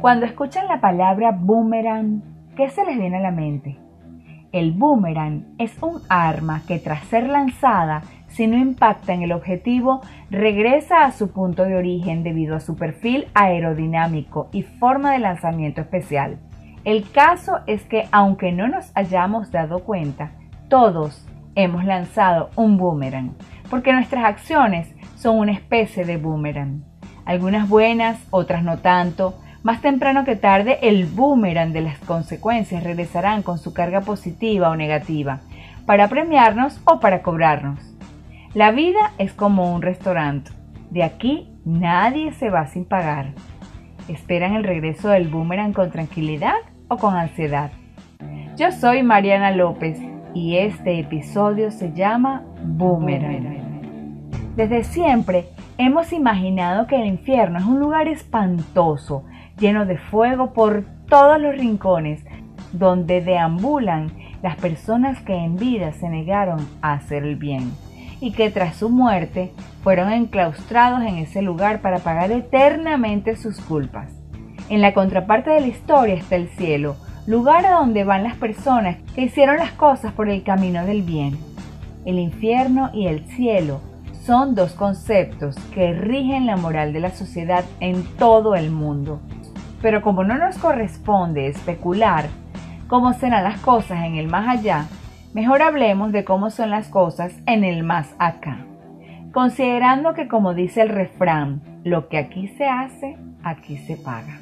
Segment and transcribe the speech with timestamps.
[0.00, 2.22] Cuando escuchan la palabra boomerang,
[2.56, 3.76] ¿qué se les viene a la mente?
[4.50, 10.00] El boomerang es un arma que tras ser lanzada, si no impacta en el objetivo,
[10.30, 15.82] regresa a su punto de origen debido a su perfil aerodinámico y forma de lanzamiento
[15.82, 16.38] especial.
[16.84, 20.32] El caso es que aunque no nos hayamos dado cuenta,
[20.70, 23.34] todos hemos lanzado un boomerang,
[23.68, 26.84] porque nuestras acciones son una especie de boomerang.
[27.26, 33.42] Algunas buenas, otras no tanto, más temprano que tarde, el boomerang de las consecuencias regresarán
[33.42, 35.40] con su carga positiva o negativa,
[35.84, 37.78] para premiarnos o para cobrarnos.
[38.54, 40.50] La vida es como un restaurante.
[40.90, 43.32] De aquí nadie se va sin pagar.
[44.08, 46.56] ¿Esperan el regreso del boomerang con tranquilidad
[46.88, 47.70] o con ansiedad?
[48.56, 50.00] Yo soy Mariana López
[50.34, 53.60] y este episodio se llama Boomerang.
[54.56, 55.46] Desde siempre
[55.78, 59.24] hemos imaginado que el infierno es un lugar espantoso
[59.60, 62.24] lleno de fuego por todos los rincones,
[62.72, 64.10] donde deambulan
[64.42, 67.70] las personas que en vida se negaron a hacer el bien
[68.20, 74.12] y que tras su muerte fueron enclaustrados en ese lugar para pagar eternamente sus culpas.
[74.68, 78.96] En la contraparte de la historia está el cielo, lugar a donde van las personas
[79.14, 81.38] que hicieron las cosas por el camino del bien.
[82.04, 83.80] El infierno y el cielo
[84.24, 89.20] son dos conceptos que rigen la moral de la sociedad en todo el mundo
[89.82, 92.26] pero como no nos corresponde especular
[92.88, 94.86] cómo serán las cosas en el más allá,
[95.32, 98.58] mejor hablemos de cómo son las cosas en el más acá.
[99.32, 104.38] Considerando que como dice el refrán, lo que aquí se hace, aquí se paga.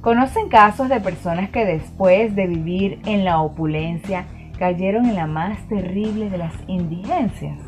[0.00, 4.26] ¿Conocen casos de personas que después de vivir en la opulencia
[4.58, 7.58] cayeron en la más terrible de las indigencias?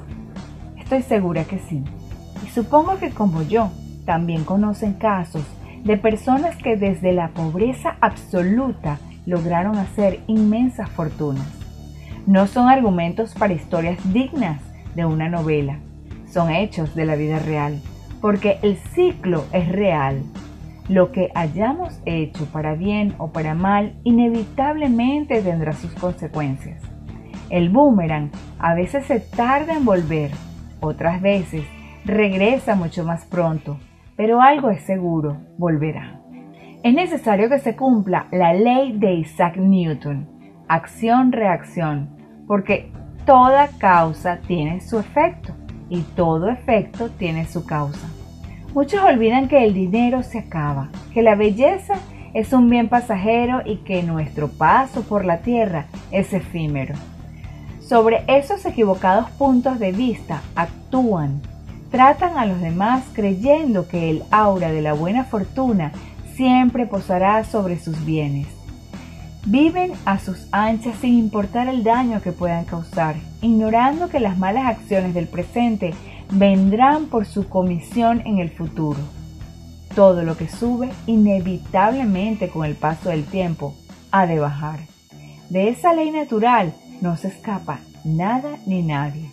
[0.77, 1.85] Estoy segura que sí.
[2.45, 3.71] Y supongo que como yo,
[4.07, 5.45] también conocen casos
[5.85, 11.47] de personas que desde la pobreza absoluta lograron hacer inmensas fortunas.
[12.27, 14.61] No son argumentos para historias dignas
[14.95, 15.79] de una novela,
[16.31, 17.81] son hechos de la vida real,
[18.21, 20.23] porque el ciclo es real.
[20.89, 26.83] Lo que hayamos hecho para bien o para mal inevitablemente tendrá sus consecuencias.
[27.49, 30.31] El boomerang a veces se tarda en volver,
[30.81, 31.65] otras veces
[32.05, 33.79] regresa mucho más pronto
[34.21, 36.21] pero algo es seguro, volverá.
[36.83, 40.29] Es necesario que se cumpla la ley de Isaac Newton,
[40.69, 42.11] acción-reacción,
[42.47, 42.93] porque
[43.25, 45.55] toda causa tiene su efecto
[45.89, 48.09] y todo efecto tiene su causa.
[48.75, 51.95] Muchos olvidan que el dinero se acaba, que la belleza
[52.35, 56.95] es un bien pasajero y que nuestro paso por la tierra es efímero.
[57.81, 61.41] Sobre esos equivocados puntos de vista actúan
[61.91, 65.93] Tratan a los demás creyendo que el aura de la buena fortuna
[66.37, 68.47] siempre posará sobre sus bienes.
[69.45, 74.67] Viven a sus anchas sin importar el daño que puedan causar, ignorando que las malas
[74.67, 75.93] acciones del presente
[76.31, 79.01] vendrán por su comisión en el futuro.
[79.95, 83.75] Todo lo que sube inevitablemente con el paso del tiempo
[84.13, 84.79] ha de bajar.
[85.49, 89.31] De esa ley natural no se escapa nada ni nadie.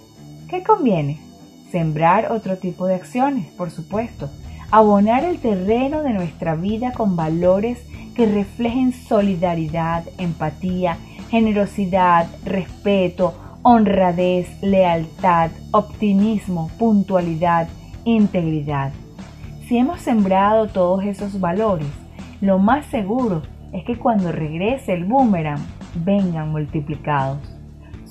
[0.50, 1.27] ¿Qué conviene?
[1.72, 4.30] Sembrar otro tipo de acciones, por supuesto.
[4.72, 7.80] Abonar el terreno de nuestra vida con valores
[8.16, 10.98] que reflejen solidaridad, empatía,
[11.30, 17.68] generosidad, respeto, honradez, lealtad, optimismo, puntualidad,
[18.06, 18.92] integridad.
[19.68, 21.88] Si hemos sembrado todos esos valores,
[22.40, 23.42] lo más seguro
[23.74, 25.60] es que cuando regrese el boomerang
[26.06, 27.57] vengan multiplicados.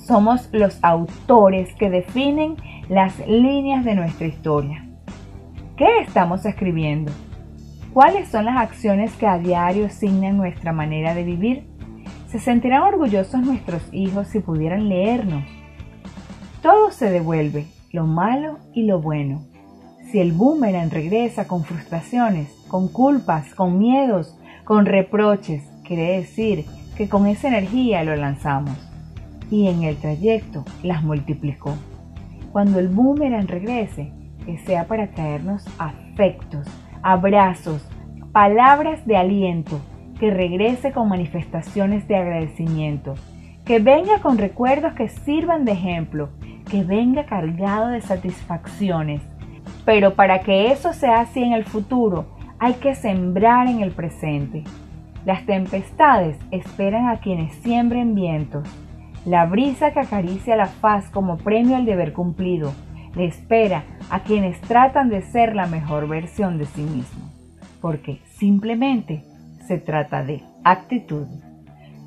[0.07, 2.55] Somos los autores que definen
[2.87, 4.87] las líneas de nuestra historia.
[5.75, 7.11] ¿Qué estamos escribiendo?
[7.91, 11.67] ¿Cuáles son las acciones que a diario signan nuestra manera de vivir?
[12.29, 15.43] ¿Se sentirán orgullosos nuestros hijos si pudieran leernos?
[16.61, 19.41] Todo se devuelve, lo malo y lo bueno.
[20.09, 26.63] Si el boomerang regresa con frustraciones, con culpas, con miedos, con reproches, quiere decir
[26.95, 28.86] que con esa energía lo lanzamos
[29.49, 31.73] y en el trayecto las multiplicó
[32.57, 34.11] cuando el boomerang regrese,
[34.43, 36.67] que sea para traernos afectos,
[37.03, 37.87] abrazos,
[38.31, 39.79] palabras de aliento,
[40.19, 43.13] que regrese con manifestaciones de agradecimiento,
[43.63, 46.29] que venga con recuerdos que sirvan de ejemplo,
[46.67, 49.21] que venga cargado de satisfacciones.
[49.85, 52.25] Pero para que eso sea así en el futuro,
[52.57, 54.63] hay que sembrar en el presente.
[55.25, 58.67] Las tempestades esperan a quienes siembren vientos
[59.27, 62.73] la brisa que acaricia la faz como premio al deber cumplido
[63.13, 67.29] le espera a quienes tratan de ser la mejor versión de sí mismo,
[67.81, 69.25] porque simplemente
[69.67, 71.27] se trata de actitud.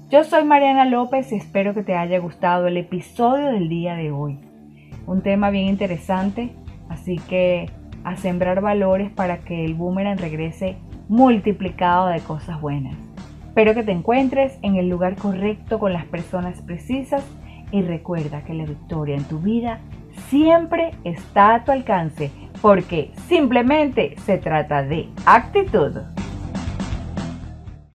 [0.08, 4.10] Yo soy Mariana López y espero que te haya gustado el episodio del día de
[4.10, 4.38] hoy.
[5.06, 6.52] Un tema bien interesante,
[6.88, 7.68] así que
[8.02, 10.76] a sembrar valores para que el boomerang regrese
[11.08, 13.09] multiplicado de cosas buenas.
[13.50, 17.24] Espero que te encuentres en el lugar correcto con las personas precisas
[17.72, 19.80] y recuerda que la victoria en tu vida
[20.28, 22.30] siempre está a tu alcance
[22.62, 25.96] porque simplemente se trata de actitud.